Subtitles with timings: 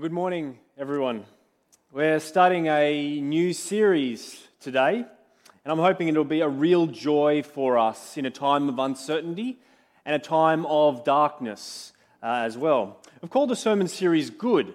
[0.00, 1.26] Good morning, everyone.
[1.92, 5.06] We're starting a new series today, and
[5.66, 9.58] I'm hoping it'll be a real joy for us in a time of uncertainty
[10.06, 11.92] and a time of darkness
[12.22, 13.00] uh, as well.
[13.22, 14.72] I've called the sermon series Good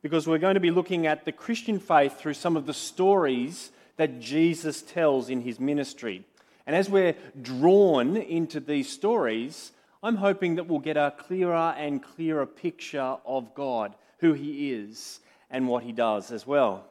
[0.00, 3.70] because we're going to be looking at the Christian faith through some of the stories
[3.98, 6.24] that Jesus tells in his ministry.
[6.66, 9.72] And as we're drawn into these stories,
[10.02, 13.94] I'm hoping that we'll get a clearer and clearer picture of God,
[14.24, 15.20] who He is,
[15.50, 16.86] and what He does as well.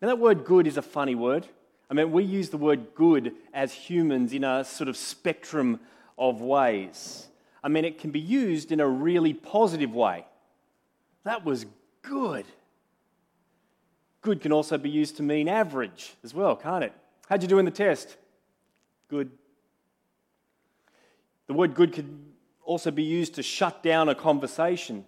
[0.00, 1.46] Now, that word good is a funny word.
[1.90, 5.80] I mean, we use the word good as humans in a sort of spectrum
[6.16, 7.26] of ways.
[7.64, 10.24] I mean, it can be used in a really positive way.
[11.24, 11.66] That was
[12.02, 12.46] good.
[14.22, 16.92] Good can also be used to mean average as well, can't it?
[17.28, 18.16] How'd you do in the test?
[19.08, 19.30] Good.
[21.46, 22.08] The word good could
[22.64, 25.04] also be used to shut down a conversation.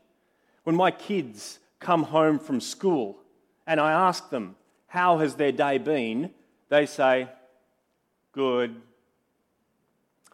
[0.65, 3.19] When my kids come home from school
[3.67, 6.31] and I ask them, How has their day been?
[6.69, 7.29] they say,
[8.33, 8.75] Good.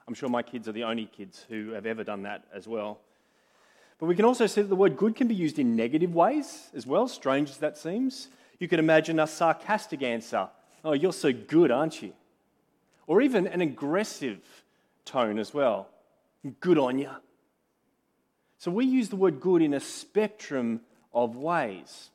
[0.06, 3.00] I'm sure my kids are the only kids who have ever done that as well.
[3.98, 6.70] But we can also see that the word good can be used in negative ways
[6.74, 8.28] as well, strange as that seems.
[8.58, 10.48] You could imagine a sarcastic answer
[10.84, 12.12] Oh, you're so good, aren't you?
[13.06, 14.38] Or even an aggressive
[15.04, 15.88] tone as well.
[16.60, 17.10] Good on you.
[18.58, 20.80] So we use the word good in a spectrum
[21.14, 22.10] of ways.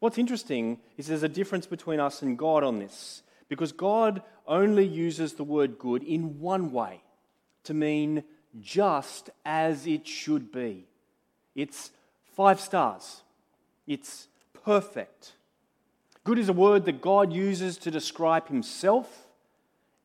[0.00, 4.86] What's interesting is there's a difference between us and God on this, because God only
[4.86, 7.02] uses the word good in one way
[7.64, 8.24] to mean
[8.60, 10.86] just as it should be.
[11.54, 11.90] It's
[12.34, 13.22] five stars,
[13.86, 14.28] it's
[14.64, 15.32] perfect.
[16.24, 19.28] Good is a word that God uses to describe himself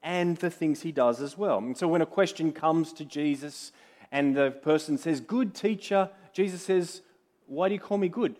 [0.01, 1.57] and the things he does as well.
[1.57, 3.71] And so when a question comes to Jesus
[4.13, 7.01] and the person says, Good teacher, Jesus says,
[7.47, 8.35] Why do you call me good?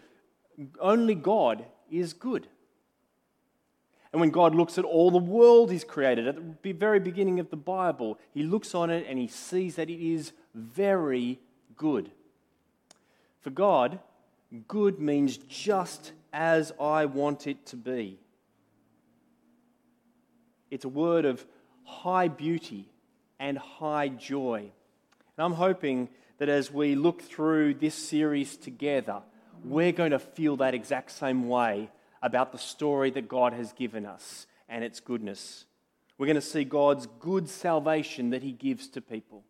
[0.80, 2.48] Only God is good.
[4.12, 7.50] And when God looks at all the world He's created, at the very beginning of
[7.50, 11.39] the Bible, He looks on it and He sees that it is very
[11.76, 12.12] good.
[13.42, 14.00] For God,
[14.67, 18.20] good means just as I want it to be.
[20.70, 21.44] It's a word of
[21.83, 22.92] high beauty
[23.39, 24.72] and high joy.
[25.38, 29.21] And I'm hoping that as we look through this series together,
[29.64, 31.89] we're going to feel that exact same way
[32.21, 35.66] about the story that God has given us and its goodness.
[36.17, 39.44] We're going to see God's good salvation that He gives to people.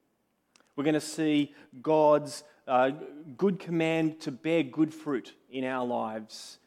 [0.76, 2.92] We're going to see God's uh,
[3.38, 6.60] good command to bear good fruit in our lives.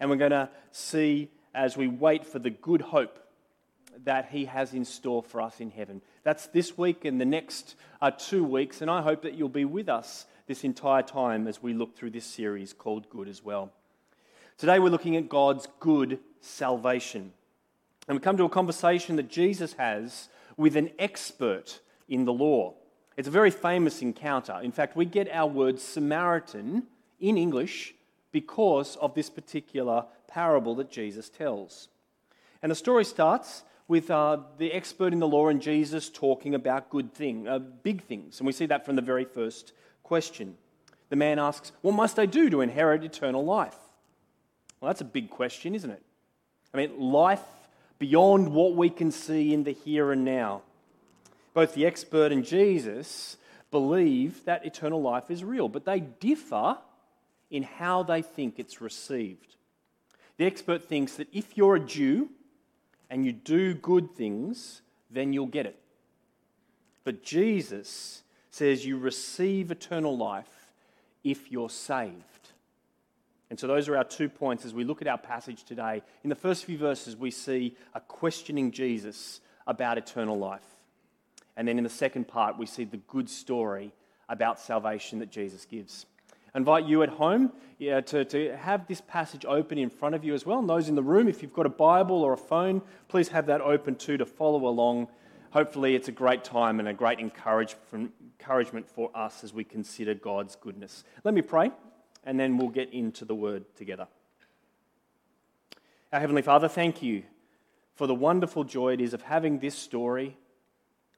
[0.00, 3.18] And we're going to see, as we wait for the good hope
[4.04, 6.02] that He has in store for us in heaven.
[6.24, 9.64] That's this week and the next uh, two weeks, and I hope that you'll be
[9.64, 13.72] with us this entire time as we look through this series called Good as well.
[14.58, 17.32] Today we're looking at God's good salvation.
[18.08, 22.74] And we come to a conversation that Jesus has with an expert in the law.
[23.16, 24.58] It's a very famous encounter.
[24.62, 26.84] In fact, we get our word Samaritan
[27.20, 27.94] in English
[28.32, 31.88] because of this particular parable that Jesus tells.
[32.62, 36.90] And the story starts with uh, the expert in the law and Jesus talking about
[36.90, 38.38] good things, uh, big things.
[38.38, 39.72] And we see that from the very first
[40.02, 40.56] question.
[41.10, 43.76] The man asks, What must I do to inherit eternal life?
[44.80, 46.02] Well, that's a big question, isn't it?
[46.72, 47.42] I mean, life
[47.98, 50.62] beyond what we can see in the here and now.
[51.54, 53.36] Both the expert and Jesus
[53.70, 56.78] believe that eternal life is real, but they differ
[57.50, 59.56] in how they think it's received.
[60.38, 62.30] The expert thinks that if you're a Jew,
[63.12, 64.80] and you do good things,
[65.10, 65.78] then you'll get it.
[67.04, 70.72] But Jesus says you receive eternal life
[71.22, 72.14] if you're saved.
[73.50, 76.00] And so, those are our two points as we look at our passage today.
[76.24, 80.64] In the first few verses, we see a questioning Jesus about eternal life.
[81.54, 83.92] And then in the second part, we see the good story
[84.26, 86.06] about salvation that Jesus gives.
[86.54, 90.24] I invite you at home yeah, to, to have this passage open in front of
[90.24, 90.58] you as well.
[90.58, 93.46] And those in the room, if you've got a Bible or a phone, please have
[93.46, 95.08] that open too to follow along.
[95.50, 100.56] Hopefully, it's a great time and a great encouragement for us as we consider God's
[100.56, 101.04] goodness.
[101.24, 101.70] Let me pray,
[102.24, 104.06] and then we'll get into the word together.
[106.12, 107.22] Our Heavenly Father, thank you
[107.94, 110.36] for the wonderful joy it is of having this story.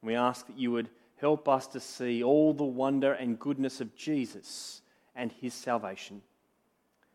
[0.03, 3.95] We ask that you would help us to see all the wonder and goodness of
[3.97, 4.83] Jesus
[5.15, 6.23] and his salvation.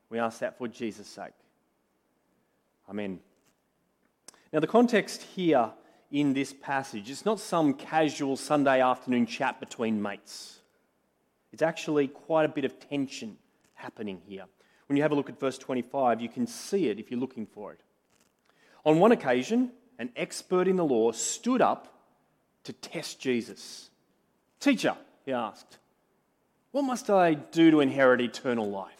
[0.09, 1.33] We ask that for Jesus' sake.
[2.89, 3.19] Amen.
[4.51, 5.71] Now, the context here
[6.11, 10.59] in this passage, it's not some casual Sunday afternoon chat between mates.
[11.51, 13.37] It's actually quite a bit of tension
[13.75, 14.45] happening here.
[14.87, 17.45] When you have a look at verse 25, you can see it if you're looking
[17.45, 17.81] for it.
[18.85, 21.93] On one occasion, an expert in the law stood up
[22.63, 23.89] to test Jesus.
[24.59, 25.78] Teacher, he asked,
[26.71, 28.93] what must I do to inherit eternal life?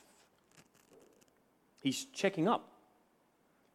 [1.82, 2.68] He's checking up.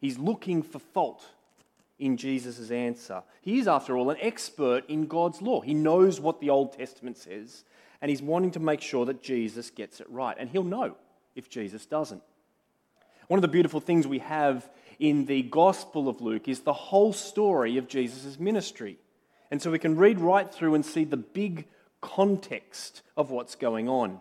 [0.01, 1.25] He's looking for fault
[1.99, 3.23] in Jesus' answer.
[3.41, 5.61] He is, after all, an expert in God's law.
[5.61, 7.65] He knows what the Old Testament says,
[8.03, 10.37] and he's wanting to make sure that Jesus gets it right.
[10.39, 10.97] And he'll know
[11.35, 12.23] if Jesus doesn't.
[13.29, 14.69] One of the beautiful things we have
[14.99, 18.99] in the Gospel of Luke is the whole story of Jesus' ministry.
[19.51, 21.67] And so we can read right through and see the big
[22.05, 24.21] context of what's going on.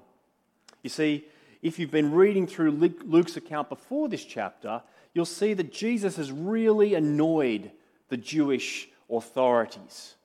[0.84, 1.26] You see,
[1.62, 4.82] if you've been reading through Luke's account before this chapter,
[5.14, 7.72] you'll see that Jesus has really annoyed
[8.08, 10.16] the Jewish authorities.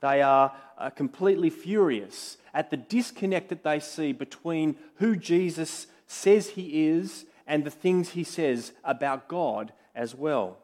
[0.00, 6.50] They are uh, completely furious at the disconnect that they see between who Jesus says
[6.50, 10.58] he is and the things he says about God as well.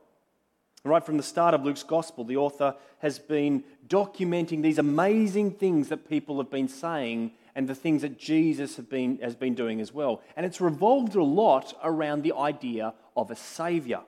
[0.84, 5.88] Right from the start of Luke's gospel, the author has been documenting these amazing things
[5.88, 9.80] that people have been saying and the things that Jesus have been, has been doing
[9.80, 10.22] as well.
[10.36, 14.04] And it's revolved a lot around the idea of a Saviour.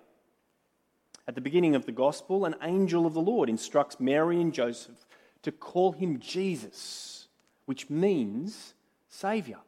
[1.27, 5.07] At the beginning of the Gospel, an angel of the Lord instructs Mary and Joseph
[5.43, 7.27] to call him Jesus,
[7.67, 8.75] which means
[9.09, 9.59] Saviour.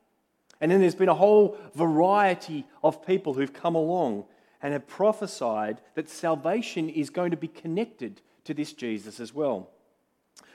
[0.61, 4.27] And then there's been a whole variety of people who've come along
[4.63, 9.71] and have prophesied that salvation is going to be connected to this Jesus as well.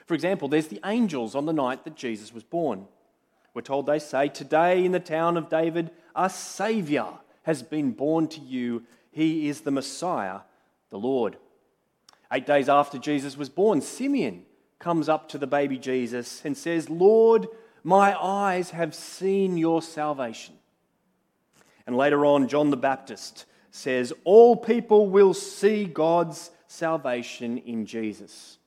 [0.06, 2.86] For example, there's the angels on the night that Jesus was born.
[3.52, 8.28] We're told they say, Today in the town of David, a Saviour has been born
[8.28, 8.84] to you.
[9.10, 10.40] He is the Messiah,
[10.90, 11.36] the Lord.
[12.32, 14.44] Eight days after Jesus was born, Simeon
[14.78, 17.48] comes up to the baby Jesus and says, Lord,
[17.82, 20.54] my eyes have seen your salvation.
[21.86, 28.58] And later on, John the Baptist says, All people will see God's salvation in Jesus.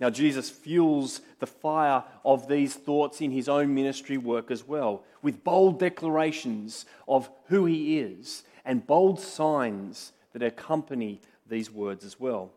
[0.00, 5.04] Now, Jesus fuels the fire of these thoughts in his own ministry work as well,
[5.22, 12.18] with bold declarations of who he is and bold signs that accompany these words as
[12.18, 12.50] well.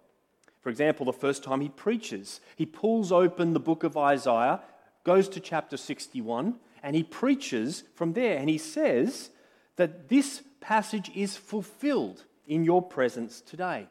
[0.62, 4.62] For example, the first time he preaches, he pulls open the book of Isaiah,
[5.04, 8.38] goes to chapter 61, and he preaches from there.
[8.38, 9.30] And he says
[9.78, 13.88] that this passage is fulfilled in your presence today.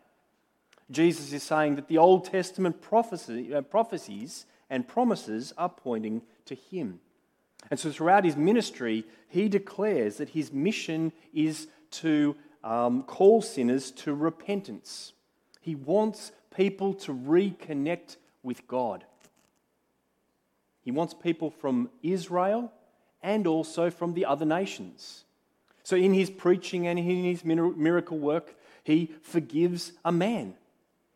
[0.90, 7.00] Jesus is saying that the Old Testament uh, prophecies and promises are pointing to him.
[7.70, 13.90] And so throughout his ministry, he declares that his mission is to um, call sinners
[13.92, 15.14] to repentance.
[15.62, 19.06] He wants people to reconnect with God.
[20.82, 22.70] He wants people from Israel
[23.22, 25.24] and also from the other nations.
[25.86, 30.54] So, in his preaching and in his miracle work, he forgives a man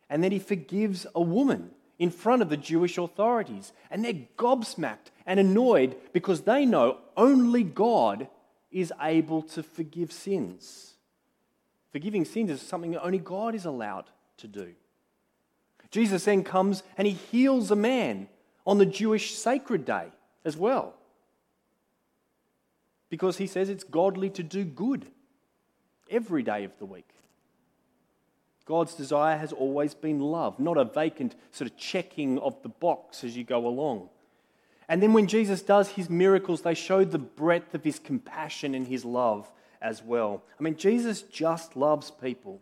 [0.09, 3.73] and then he forgives a woman in front of the Jewish authorities.
[3.89, 8.29] And they're gobsmacked and annoyed because they know only God
[8.71, 10.93] is able to forgive sins.
[11.91, 14.05] Forgiving sins is something that only God is allowed
[14.37, 14.73] to do.
[15.89, 18.29] Jesus then comes and he heals a man
[18.65, 20.07] on the Jewish sacred day
[20.45, 20.93] as well.
[23.11, 25.05] Because he says it's godly to do good
[26.09, 27.09] every day of the week.
[28.65, 33.23] God's desire has always been love, not a vacant sort of checking of the box
[33.23, 34.09] as you go along.
[34.87, 38.87] And then when Jesus does his miracles, they show the breadth of his compassion and
[38.87, 40.43] his love as well.
[40.57, 42.61] I mean, Jesus just loves people.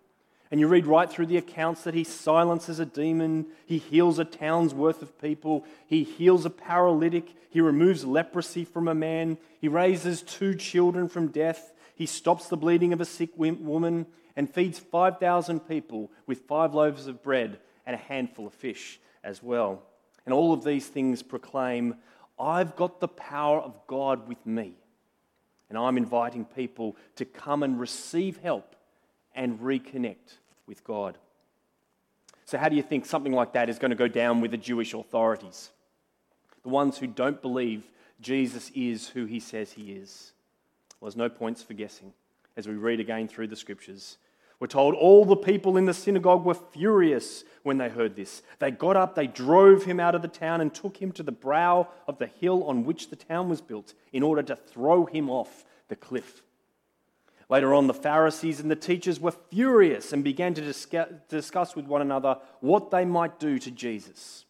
[0.52, 4.26] And you read right through the accounts that he silences a demon, he heals a
[4.26, 9.68] town's worth of people, he heals a paralytic, he removes leprosy from a man, he
[9.68, 14.80] raises two children from death, he stops the bleeding of a sick woman, and feeds
[14.80, 19.84] 5,000 people with five loaves of bread and a handful of fish as well.
[20.26, 21.96] And all of these things proclaim,
[22.40, 24.74] I've got the power of God with me.
[25.70, 28.76] And I'm inviting people to come and receive help
[29.40, 31.18] and reconnect with God.
[32.44, 34.58] So, how do you think something like that is going to go down with the
[34.58, 35.72] Jewish authorities?
[36.64, 37.84] The ones who don't believe
[38.20, 40.34] Jesus is who he says he is?
[41.00, 42.12] Well, there's no points for guessing
[42.58, 44.18] as we read again through the scriptures.
[44.60, 48.42] We're told all the people in the synagogue were furious when they heard this.
[48.60, 51.32] They got up, they drove him out of the town, and took him to the
[51.32, 55.30] brow of the hill on which the town was built in order to throw him
[55.30, 56.44] off the cliff.
[57.50, 62.02] Later on, the Pharisees and the teachers were furious and began to discuss with one
[62.02, 64.46] another what they might do to Jesus.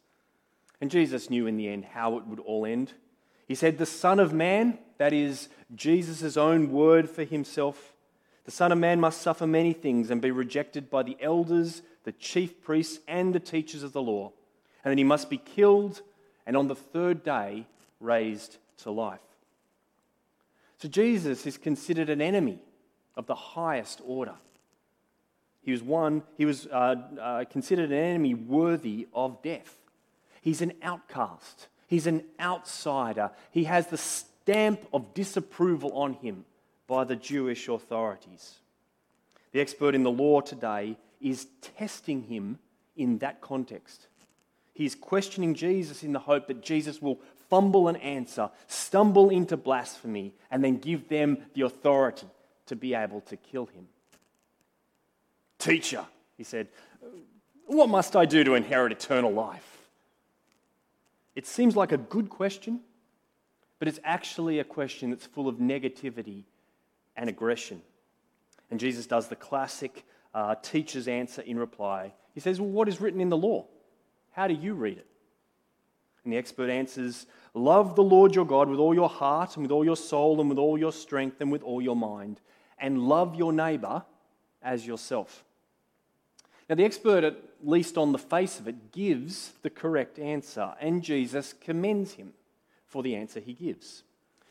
[0.81, 2.93] And Jesus knew in the end how it would all end.
[3.47, 7.93] He said, The Son of Man, that is Jesus' own word for himself,
[8.43, 12.11] the Son of Man must suffer many things and be rejected by the elders, the
[12.13, 14.31] chief priests, and the teachers of the law.
[14.83, 16.01] And that he must be killed
[16.45, 17.67] and on the third day
[17.99, 19.19] raised to life.
[20.79, 22.59] So Jesus is considered an enemy
[23.19, 24.35] of the highest order.
[25.61, 29.75] He was one, he was uh, uh, considered an enemy worthy of death.
[30.41, 31.67] He's an outcast.
[31.85, 33.31] He's an outsider.
[33.51, 36.45] He has the stamp of disapproval on him
[36.87, 38.55] by the Jewish authorities.
[39.51, 41.47] The expert in the law today is
[41.77, 42.57] testing him
[42.95, 44.07] in that context.
[44.73, 50.33] He's questioning Jesus in the hope that Jesus will fumble an answer, stumble into blasphemy,
[50.49, 52.27] and then give them the authority
[52.69, 53.87] to be able to kill him.
[55.59, 56.05] Teacher,
[56.37, 56.69] he said,
[57.69, 59.77] what must I do to inherit eternal life?
[61.35, 62.79] It seems like a good question,
[63.77, 66.45] but it's actually a question that's full of negativity
[67.15, 67.83] and aggression.
[68.71, 72.13] And Jesus does the classic uh, teacher's answer in reply.
[72.33, 73.67] He says, Well, what is written in the law?
[74.31, 75.05] How do you read it?
[76.23, 79.71] And the expert answers, Love the Lord your God with all your heart and with
[79.71, 82.41] all your soul and with all your strength and with all your mind,
[82.79, 84.03] and love your neighbor
[84.61, 85.43] as yourself.
[86.69, 91.03] Now, the expert, at least on the face of it, gives the correct answer, and
[91.03, 92.33] Jesus commends him
[92.85, 94.03] for the answer he gives.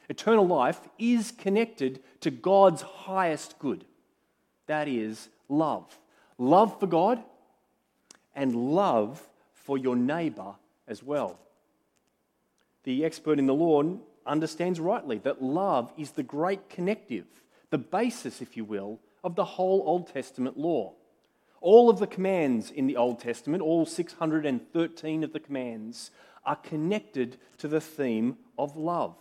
[0.09, 3.85] Eternal life is connected to God's highest good
[4.69, 5.99] that is, love.
[6.39, 7.21] Love for God
[8.37, 10.55] and love for your neighbor
[10.87, 11.39] as well.
[12.85, 13.83] The expert in the law
[14.25, 17.25] understands rightly that love is the great connective,
[17.71, 20.95] the basis, if you will, of the whole Old Testament law.
[21.61, 26.11] All of the commands in the Old Testament, all 613 of the commands,
[26.47, 29.17] are connected to the theme of love.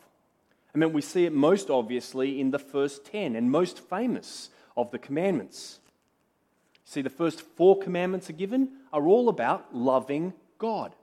[0.73, 4.91] I mean, we see it most obviously in the first 10 and most famous of
[4.91, 5.79] the commandments.
[6.85, 10.93] See, the first four commandments are given are all about loving God.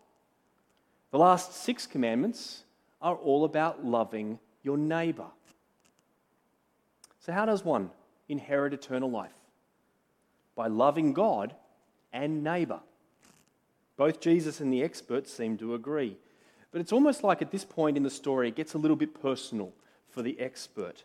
[1.11, 2.63] The last six commandments
[3.03, 5.27] are all about loving your neighbor.
[7.25, 7.91] So, how does one
[8.29, 9.33] inherit eternal life?
[10.55, 11.55] by loving God
[12.13, 12.81] and neighbour.
[13.97, 16.17] Both Jesus and the experts seem to agree.
[16.73, 19.21] But it's almost like at this point in the story, it gets a little bit
[19.21, 19.73] personal
[20.09, 21.05] for the expert.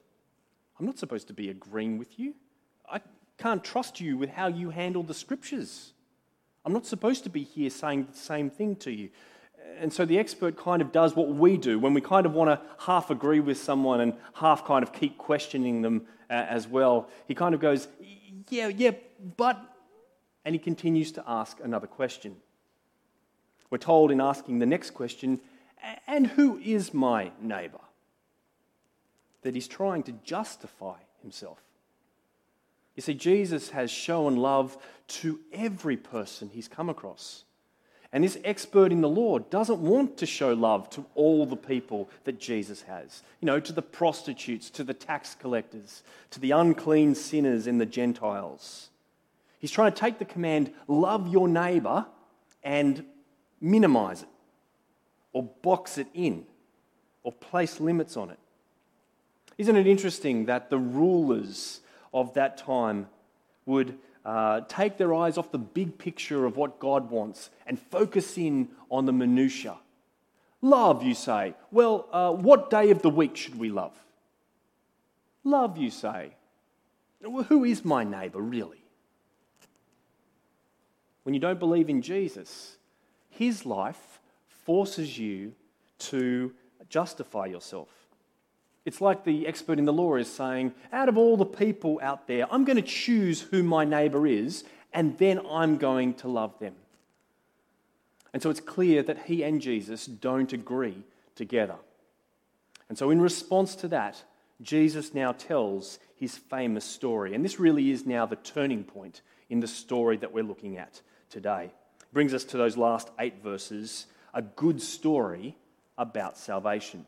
[0.79, 2.33] I'm not supposed to be agreeing with you.
[2.89, 3.01] I
[3.38, 5.93] can't trust you with how you handle the scriptures.
[6.65, 9.09] I'm not supposed to be here saying the same thing to you.
[9.80, 12.50] And so the expert kind of does what we do when we kind of want
[12.50, 17.10] to half agree with someone and half kind of keep questioning them uh, as well.
[17.28, 17.88] He kind of goes,
[18.50, 18.92] Yeah, yeah,
[19.38, 19.58] but,
[20.44, 22.36] and he continues to ask another question.
[23.70, 25.39] We're told in asking the next question,
[26.08, 27.80] and who is my neighbour?
[29.44, 31.60] That he's trying to justify himself.
[32.96, 37.46] You see, Jesus has shown love to every person he's come across.
[38.12, 42.10] And this expert in the law doesn't want to show love to all the people
[42.24, 43.22] that Jesus has.
[43.39, 46.01] You know, to the prostitutes, to the tax collectors,
[46.32, 48.89] to the unclean sinners and the Gentiles.
[49.60, 52.08] He's trying to take the command, love your neighbor,
[52.63, 53.06] and
[53.62, 54.30] minimize it,
[55.34, 56.46] or box it in,
[57.24, 58.39] or place limits on it.
[59.60, 61.82] Isn't it interesting that the rulers
[62.13, 63.08] of that time
[63.66, 68.38] would uh, take their eyes off the big picture of what God wants and focus
[68.38, 69.77] in on the minutiae?
[70.62, 71.53] Love, you say.
[71.71, 73.98] Well, uh, what day of the week should we love?
[75.43, 76.36] Love, you say.
[77.21, 78.79] Well, who is my neighbor, really?
[81.29, 82.77] when you don't believe in Jesus,
[83.29, 84.19] his life
[84.65, 85.53] forces you
[86.00, 86.51] to
[86.89, 87.89] justify yourself.
[88.89, 92.25] It's like the expert in the law is saying, out of all the people out
[92.25, 96.58] there, I'm going to choose who my neighbor is, and then I'm going to love
[96.58, 96.74] them.
[98.34, 101.03] And so it's clear that he and Jesus don't agree
[101.36, 101.75] together.
[102.89, 104.24] And so, in response to that,
[104.60, 107.36] Jesus now tells his famous story.
[107.36, 111.00] And this really is now the turning point in the story that we're looking at
[111.29, 111.69] today.
[112.12, 115.55] Brings us to those last eight verses, a good story
[115.96, 117.05] about salvation.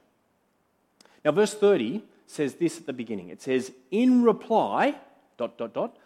[1.24, 3.30] Now, verse 30 says this at the beginning.
[3.30, 4.96] It says, In reply,
[5.38, 5.98] dot, dot, dot.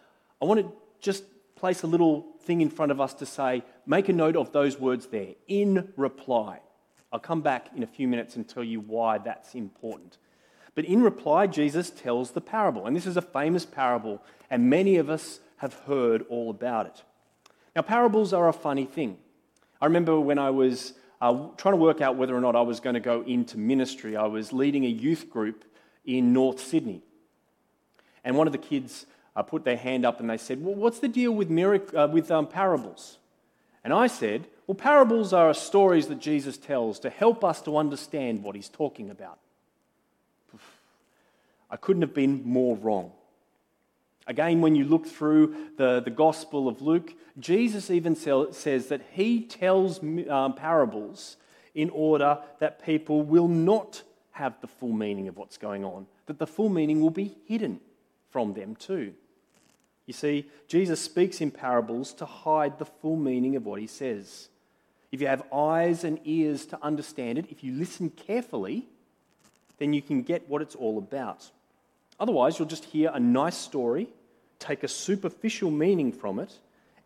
[0.41, 1.23] I want to just
[1.55, 4.79] place a little thing in front of us to say, make a note of those
[4.79, 5.33] words there.
[5.47, 6.59] In reply.
[7.11, 10.17] I'll come back in a few minutes and tell you why that's important.
[10.73, 12.85] But in reply, Jesus tells the parable.
[12.85, 17.03] And this is a famous parable, and many of us have heard all about it.
[17.75, 19.17] Now, parables are a funny thing.
[19.81, 20.93] I remember when I was
[21.25, 24.15] uh, trying to work out whether or not I was going to go into ministry.
[24.15, 25.65] I was leading a youth group
[26.05, 27.01] in North Sydney.
[28.23, 30.99] And one of the kids uh, put their hand up and they said, Well, what's
[30.99, 33.17] the deal with, mirac- uh, with um, parables?
[33.83, 38.43] And I said, Well, parables are stories that Jesus tells to help us to understand
[38.43, 39.39] what he's talking about.
[41.71, 43.11] I couldn't have been more wrong.
[44.27, 49.41] Again, when you look through the, the Gospel of Luke, Jesus even says that he
[49.41, 51.37] tells um, parables
[51.75, 54.01] in order that people will not
[54.31, 57.79] have the full meaning of what's going on, that the full meaning will be hidden
[58.31, 59.13] from them too.
[60.05, 64.49] You see, Jesus speaks in parables to hide the full meaning of what he says.
[65.11, 68.85] If you have eyes and ears to understand it, if you listen carefully,
[69.77, 71.49] then you can get what it's all about.
[72.19, 74.07] Otherwise, you'll just hear a nice story,
[74.65, 76.53] take a superficial meaning from it,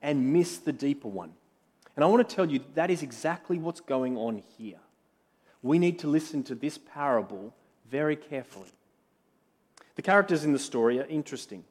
[0.02, 1.34] and miss the deeper one.
[1.96, 4.80] And I want to tell you that is exactly what's going on here.
[5.62, 7.54] We need to listen to this parable
[7.90, 8.72] very carefully.
[9.96, 11.66] The characters in the story are interesting.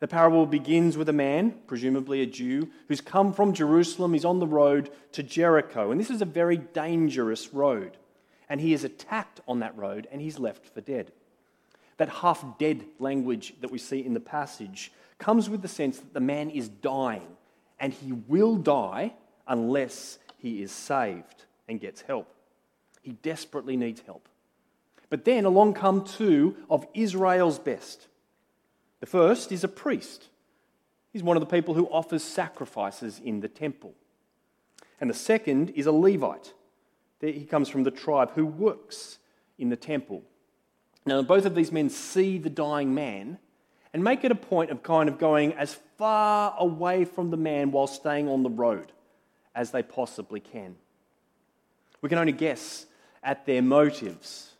[0.00, 4.12] The parable begins with a man, presumably a Jew, who's come from Jerusalem.
[4.12, 5.90] He's on the road to Jericho.
[5.90, 7.96] And this is a very dangerous road.
[8.48, 11.12] And he is attacked on that road and he's left for dead.
[11.98, 16.14] That half dead language that we see in the passage comes with the sense that
[16.14, 17.26] the man is dying
[17.80, 19.14] and he will die
[19.46, 22.32] unless he is saved and gets help.
[23.02, 24.28] He desperately needs help.
[25.10, 28.08] But then along come two of Israel's best.
[29.00, 30.28] The first is a priest.
[31.12, 33.94] He's one of the people who offers sacrifices in the temple.
[35.00, 36.52] And the second is a Levite.
[37.20, 39.18] He comes from the tribe who works
[39.58, 40.22] in the temple.
[41.08, 43.38] Now, both of these men see the dying man
[43.94, 47.70] and make it a point of kind of going as far away from the man
[47.70, 48.92] while staying on the road
[49.54, 50.76] as they possibly can.
[52.02, 52.84] We can only guess
[53.22, 54.52] at their motives,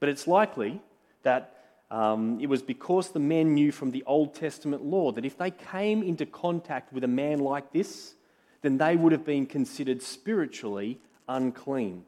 [0.00, 0.82] but it's likely
[1.22, 1.56] that
[1.90, 5.50] um, it was because the men knew from the Old Testament law that if they
[5.50, 8.16] came into contact with a man like this,
[8.60, 12.04] then they would have been considered spiritually unclean.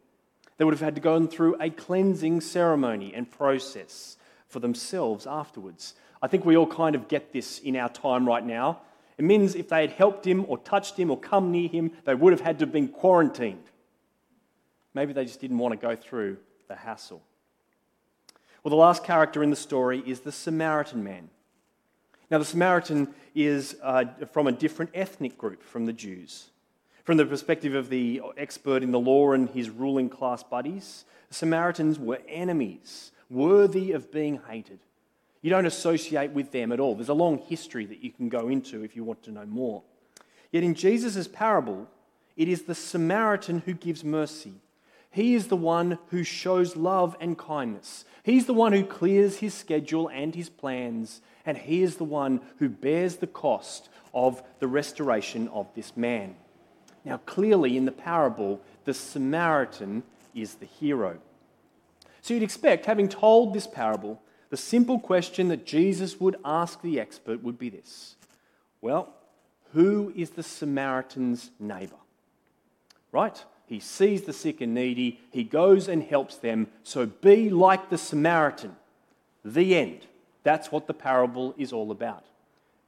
[0.56, 4.16] They would have had to go through a cleansing ceremony and process
[4.48, 5.94] for themselves afterwards.
[6.20, 8.80] I think we all kind of get this in our time right now.
[9.18, 12.14] It means if they had helped him or touched him or come near him, they
[12.14, 13.64] would have had to have been quarantined.
[14.94, 16.38] Maybe they just didn't want to go through
[16.68, 17.22] the hassle.
[18.62, 21.28] Well, the last character in the story is the Samaritan man.
[22.30, 26.50] Now, the Samaritan is uh, from a different ethnic group from the Jews.
[27.04, 31.34] From the perspective of the expert in the law and his ruling class buddies, the
[31.34, 34.78] Samaritans were enemies, worthy of being hated.
[35.40, 36.94] You don't associate with them at all.
[36.94, 39.82] There's a long history that you can go into if you want to know more.
[40.52, 41.88] Yet in Jesus' parable,
[42.36, 44.54] it is the Samaritan who gives mercy.
[45.10, 48.04] He is the one who shows love and kindness.
[48.22, 52.40] He's the one who clears his schedule and his plans, and he is the one
[52.58, 56.36] who bears the cost of the restoration of this man.
[57.04, 60.02] Now, clearly in the parable, the Samaritan
[60.34, 61.18] is the hero.
[62.20, 67.00] So you'd expect, having told this parable, the simple question that Jesus would ask the
[67.00, 68.16] expert would be this
[68.80, 69.12] Well,
[69.72, 71.96] who is the Samaritan's neighbor?
[73.10, 73.42] Right?
[73.66, 76.68] He sees the sick and needy, he goes and helps them.
[76.82, 78.76] So be like the Samaritan.
[79.44, 80.06] The end.
[80.44, 82.24] That's what the parable is all about.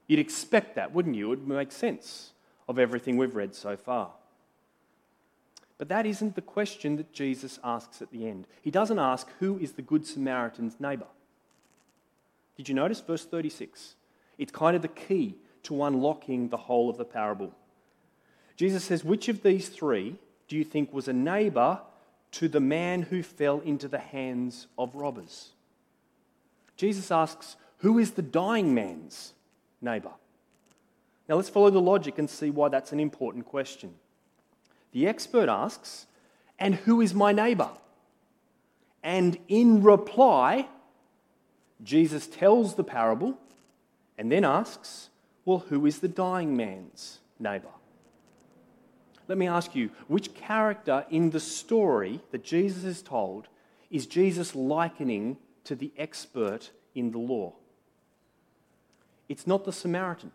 [0.06, 1.32] You'd expect that, wouldn't you?
[1.32, 2.33] It would make sense
[2.68, 4.10] of everything we've read so far.
[5.76, 8.46] But that isn't the question that Jesus asks at the end.
[8.62, 11.06] He doesn't ask, Who is the Good Samaritan's neighbor?
[12.56, 13.96] Did you notice verse 36?
[14.38, 17.52] It's kind of the key to unlocking the whole of the parable.
[18.56, 20.16] Jesus says, Which of these three
[20.48, 21.80] do you think was a neighbor
[22.32, 25.50] to the man who fell into the hands of robbers?
[26.76, 29.32] Jesus asks, Who is the dying man's
[29.80, 30.12] neighbor?
[31.28, 33.94] Now let's follow the logic and see why that's an important question.
[34.92, 36.06] The expert asks,
[36.58, 37.70] And who is my neighbor?
[39.02, 40.68] And in reply,
[41.82, 43.38] Jesus tells the parable
[44.16, 45.10] and then asks,
[45.44, 47.68] Well, who is the dying man's neighbor?
[49.26, 53.48] Let me ask you, which character in the story that Jesus has told
[53.90, 57.54] is Jesus likening to the expert in the law?
[59.28, 60.30] It's not the Samaritan,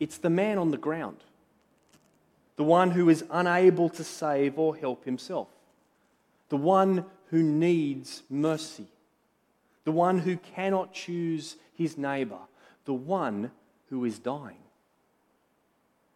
[0.00, 1.18] it's the man on the ground,
[2.56, 5.48] the one who is unable to save or help himself,
[6.48, 8.86] the one who needs mercy,
[9.84, 12.40] the one who cannot choose his neighbor,
[12.86, 13.52] the one
[13.90, 14.56] who is dying.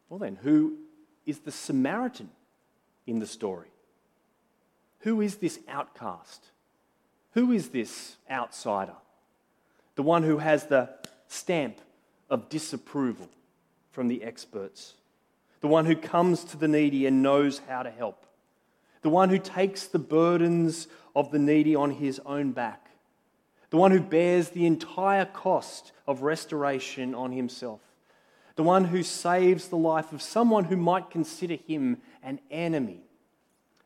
[0.08, 0.78] Well, then, who
[1.26, 2.30] is the Samaritan
[3.06, 3.68] in the story.
[5.00, 6.44] Who is this outcast?
[7.32, 8.94] Who is this outsider?
[9.96, 10.90] The one who has the
[11.28, 11.78] stamp
[12.30, 13.28] of disapproval
[13.94, 14.94] from the experts.
[15.60, 18.26] The one who comes to the needy and knows how to help.
[19.02, 22.90] The one who takes the burdens of the needy on his own back.
[23.70, 27.80] The one who bears the entire cost of restoration on himself.
[28.56, 33.04] The one who saves the life of someone who might consider him an enemy.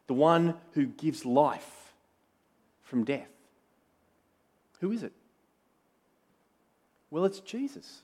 [0.06, 1.92] The one who gives life
[2.82, 3.28] from death.
[4.80, 5.12] Who is it?
[7.10, 8.02] Well, it's Jesus.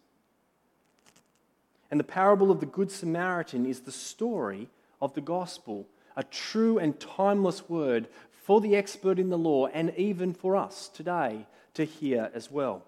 [1.94, 4.68] And the parable of the Good Samaritan is the story
[5.00, 9.94] of the gospel, a true and timeless word for the expert in the law and
[9.96, 12.82] even for us today to hear as well.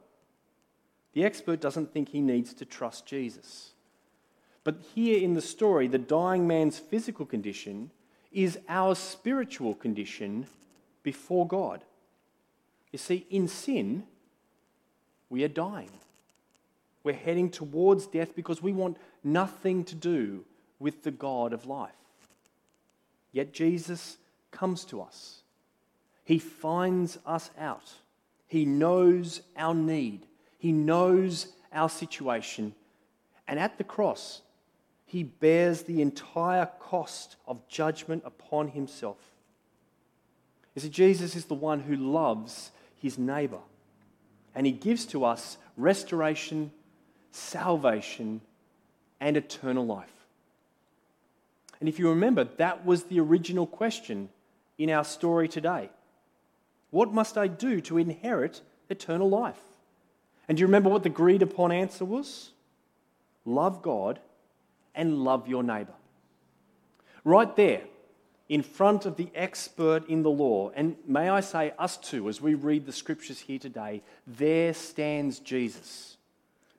[1.13, 3.75] The expert doesn't think he needs to trust Jesus.
[4.65, 7.93] But here in the story, the dying man's physical condition
[8.33, 10.49] is our spiritual condition
[11.05, 11.85] before God.
[12.91, 14.03] You see, in sin,
[15.31, 15.91] we are dying.
[17.07, 20.45] We're heading towards death because we want nothing to do
[20.81, 21.93] with the God of life.
[23.31, 24.17] Yet Jesus
[24.51, 25.43] comes to us.
[26.25, 27.93] He finds us out.
[28.49, 30.27] He knows our need.
[30.59, 32.75] He knows our situation.
[33.47, 34.43] And at the cross,
[35.05, 39.19] he bears the entire cost of judgment upon himself.
[40.75, 43.61] You see, Jesus is the one who loves his neighbor,
[44.57, 46.73] and he gives to us restoration
[47.37, 48.41] salvation,
[49.21, 50.13] and eternal life.
[51.81, 54.31] And if you remember, that was the original question
[54.79, 55.91] in our story today.
[56.91, 59.61] What must I do to inherit eternal life?
[60.49, 62.51] And do you remember what the agreed upon answer was?
[63.45, 64.19] Love God
[64.95, 65.93] and love your neighbor.
[67.25, 67.83] Right there,
[68.49, 72.41] in front of the expert in the law, and may I say, us too, as
[72.41, 76.16] we read the scriptures here today, there stands Jesus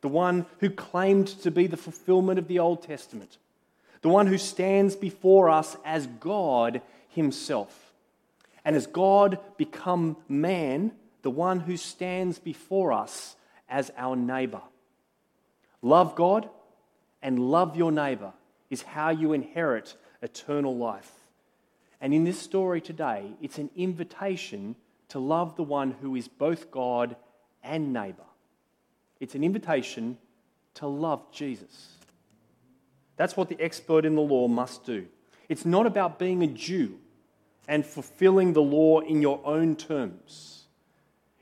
[0.01, 3.37] the one who claimed to be the fulfillment of the Old Testament,
[4.01, 7.91] the one who stands before us as God Himself.
[8.63, 13.35] And as God become man, the one who stands before us
[13.69, 14.61] as our neighbor.
[15.81, 16.49] Love God
[17.21, 18.33] and love your neighbor
[18.69, 21.11] is how you inherit eternal life.
[21.99, 24.75] And in this story today, it's an invitation
[25.09, 27.15] to love the one who is both God
[27.63, 28.23] and neighbor.
[29.19, 30.17] It's an invitation
[30.75, 31.93] to love Jesus.
[33.15, 35.07] That's what the expert in the law must do.
[35.49, 36.99] It's not about being a Jew
[37.67, 40.65] and fulfilling the law in your own terms.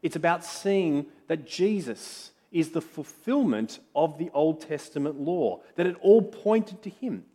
[0.01, 5.97] It's about seeing that Jesus is the fulfillment of the Old Testament law, that it
[6.01, 7.25] all pointed to him,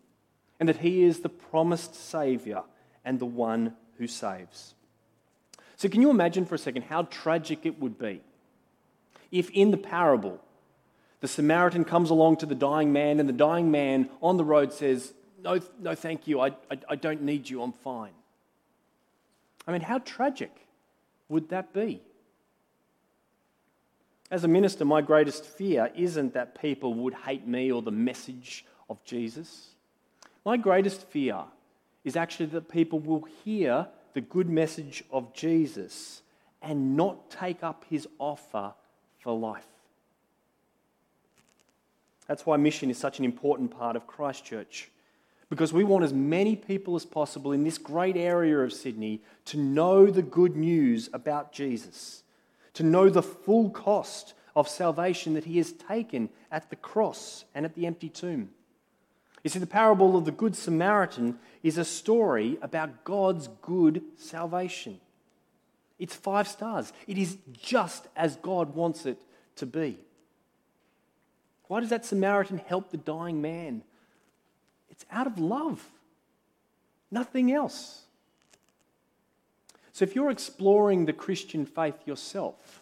[0.58, 2.62] and that he is the promised Savior
[3.04, 4.74] and the one who saves.
[5.76, 8.20] So, can you imagine for a second how tragic it would be
[9.30, 10.40] if in the parable,
[11.20, 14.72] the Samaritan comes along to the dying man, and the dying man on the road
[14.72, 15.12] says,
[15.42, 18.12] No, no thank you, I, I, I don't need you, I'm fine.
[19.66, 20.50] I mean, how tragic
[21.28, 22.00] would that be?
[24.30, 28.64] As a minister, my greatest fear isn't that people would hate me or the message
[28.88, 29.70] of Jesus.
[30.44, 31.44] My greatest fear
[32.04, 36.22] is actually that people will hear the good message of Jesus
[36.62, 38.72] and not take up his offer
[39.20, 39.66] for life.
[42.26, 44.90] That's why mission is such an important part of Christchurch.
[45.48, 49.58] Because we want as many people as possible in this great area of Sydney to
[49.58, 52.22] know the good news about Jesus,
[52.74, 57.64] to know the full cost of salvation that he has taken at the cross and
[57.64, 58.50] at the empty tomb.
[59.42, 65.00] You see, the parable of the Good Samaritan is a story about God's good salvation.
[66.00, 66.92] It's five stars.
[67.06, 69.20] It is just as God wants it
[69.56, 69.98] to be.
[71.68, 73.84] Why does that Samaritan help the dying man?
[74.88, 75.84] It's out of love,
[77.10, 78.02] nothing else.
[79.92, 82.80] So if you're exploring the Christian faith yourself,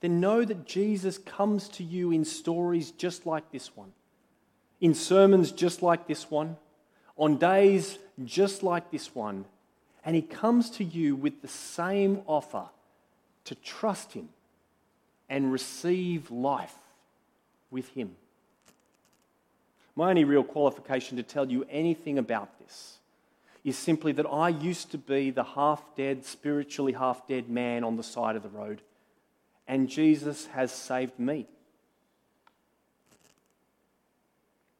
[0.00, 3.92] then know that Jesus comes to you in stories just like this one,
[4.80, 6.56] in sermons just like this one,
[7.16, 9.44] on days just like this one
[10.04, 12.64] and he comes to you with the same offer
[13.44, 14.28] to trust him
[15.28, 16.74] and receive life
[17.70, 18.16] with him.
[19.94, 22.98] My only real qualification to tell you anything about this
[23.64, 27.96] is simply that I used to be the half dead, spiritually half dead man on
[27.96, 28.80] the side of the road,
[29.68, 31.46] and Jesus has saved me.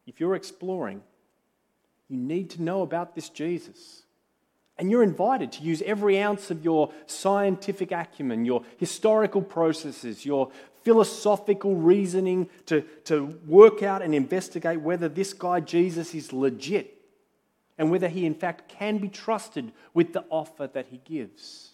[0.07, 1.03] If you're exploring,
[2.09, 4.03] you need to know about this Jesus.
[4.81, 10.49] And you're invited to use every ounce of your scientific acumen, your historical processes, your
[10.81, 16.99] philosophical reasoning to, to work out and investigate whether this guy Jesus is legit
[17.77, 21.73] and whether he, in fact, can be trusted with the offer that he gives.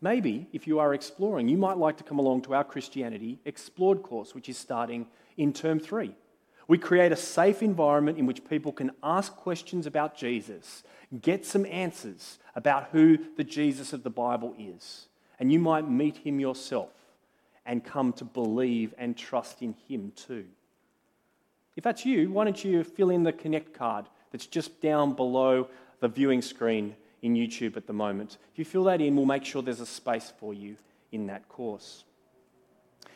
[0.00, 4.02] Maybe, if you are exploring, you might like to come along to our Christianity Explored
[4.02, 6.14] course, which is starting in term three.
[6.66, 10.82] We create a safe environment in which people can ask questions about Jesus,
[11.20, 15.06] get some answers about who the Jesus of the Bible is,
[15.38, 16.90] and you might meet him yourself
[17.64, 20.46] and come to believe and trust in him too.
[21.76, 25.68] If that's you, why don't you fill in the Connect card that's just down below
[26.00, 28.38] the viewing screen in YouTube at the moment.
[28.52, 30.76] If you fill that in, we'll make sure there's a space for you
[31.12, 32.04] in that course.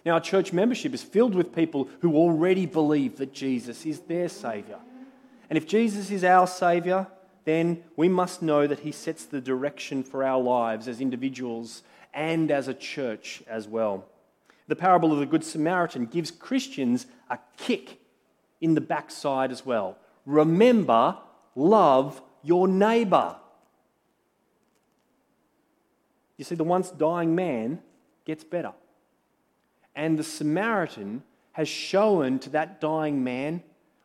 [0.04, 4.28] Now, our church membership is filled with people who already believe that Jesus is their
[4.28, 4.80] Saviour.
[5.48, 7.06] And if Jesus is our Saviour,
[7.44, 11.82] then we must know that He sets the direction for our lives as individuals
[12.14, 14.06] and as a church as well.
[14.68, 17.98] The parable of the Good Samaritan gives Christians a kick
[18.60, 19.98] in the backside as well.
[20.24, 21.18] Remember,
[21.54, 23.36] love your neighbour.
[26.36, 27.80] You see, the once dying man
[28.24, 28.72] gets better.
[29.94, 33.62] And the Samaritan has shown to that dying man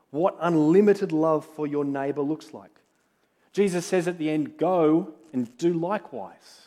[0.10, 2.77] what unlimited love for your neighbor looks like.
[3.58, 6.62] Jesus says at the end, Go and do likewise.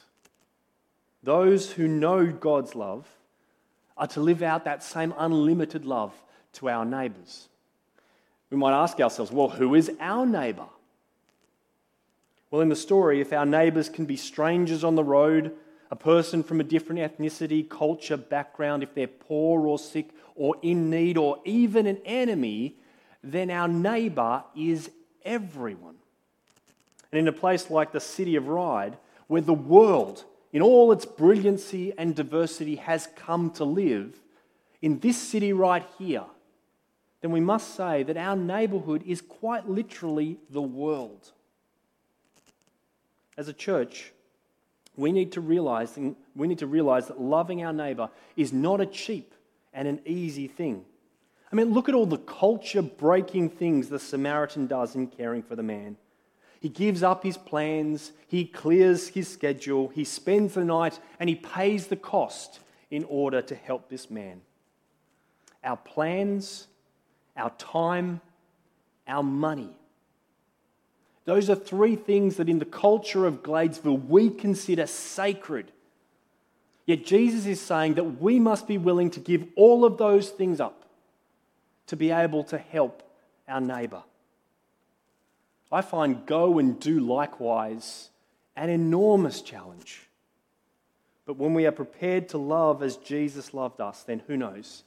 [1.23, 3.07] Those who know God's love
[3.97, 6.13] are to live out that same unlimited love
[6.55, 7.49] to our neighbors.
[8.51, 10.67] We might ask ourselves, well, who is our neighbor?
[12.51, 15.53] Well, in the story, if our neighbours can be strangers on the road,
[15.93, 20.91] a person from a different ethnicity, culture, background, if they're poor or sick or in
[20.91, 22.75] need or even an enemy,
[23.23, 24.91] then our neighbour is
[25.25, 26.00] everyone.
[27.13, 28.97] And in a place like the city of Ryde,
[29.27, 34.21] where the world, in all its brilliancy and diversity, has come to live,
[34.83, 36.25] in this city right here,
[37.21, 41.33] then we must say that our neighbourhood is quite literally the world
[43.41, 44.13] as a church,
[44.97, 45.99] we need to realize,
[46.37, 49.35] we need to realize that loving our neighbor is not a cheap
[49.73, 50.85] and an easy thing.
[51.51, 55.57] I mean, look at all the culture breaking things the Samaritan does in caring for
[55.57, 55.97] the man.
[56.61, 61.35] He gives up his plans, he clears his schedule, he spends the night, and he
[61.35, 64.43] pays the cost in order to help this man.
[65.65, 66.67] Our plans,
[67.37, 68.21] our time,
[69.09, 69.75] our money
[71.31, 75.71] those are three things that in the culture of Gladesville we consider sacred.
[76.87, 80.61] Yet Jesus is saying that we must be willing to give all of those things
[80.61, 80.87] up
[81.87, 83.03] to be able to help
[83.47, 84.03] our neighbour.
[85.73, 88.11] I find go and do likewise
[88.57, 90.09] an enormous challenge.
[91.27, 94.83] But when we are prepared to love as Jesus loved us, then who knows?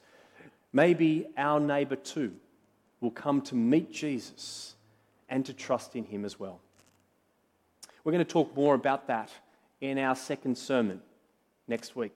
[0.72, 2.34] Maybe our neighbour too
[3.00, 4.74] will come to meet Jesus
[5.28, 6.60] and to trust in Him as well.
[8.02, 9.30] We're going to talk more about that
[9.80, 11.00] in our second sermon
[11.66, 12.14] next week.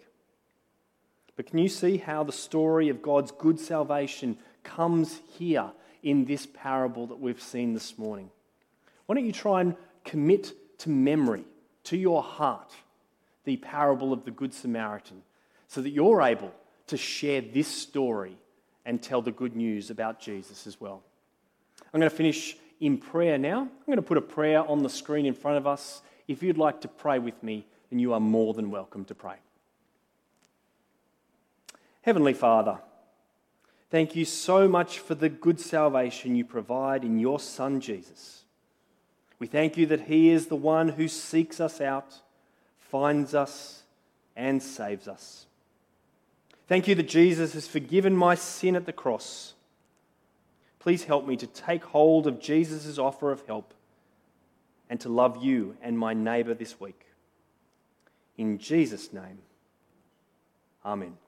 [1.36, 5.70] But can you see how the story of God's good salvation comes here
[6.02, 8.30] in this parable that we've seen this morning?
[9.08, 11.44] Why don't you try and commit to memory,
[11.84, 12.74] to your heart,
[13.44, 15.22] the parable of the Good Samaritan,
[15.66, 16.52] so that you're able
[16.88, 18.36] to share this story
[18.84, 21.02] and tell the good news about Jesus as well.
[21.94, 23.60] I'm going to finish in prayer now.
[23.60, 26.02] I'm going to put a prayer on the screen in front of us.
[26.26, 29.36] If you'd like to pray with me, then you are more than welcome to pray.
[32.02, 32.78] Heavenly Father,
[33.90, 38.44] thank you so much for the good salvation you provide in your Son Jesus.
[39.38, 42.20] We thank you that He is the one who seeks us out,
[42.78, 43.82] finds us,
[44.36, 45.46] and saves us.
[46.66, 49.54] Thank you that Jesus has forgiven my sin at the cross
[50.78, 53.74] Please help me to take hold of Jesus' offer of help
[54.88, 57.06] and to love you and my neighbour this week.
[58.36, 59.38] In Jesus' name,
[60.84, 61.18] Amen.